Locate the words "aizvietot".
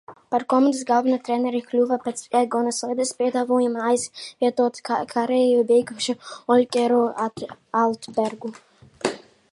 3.91-4.81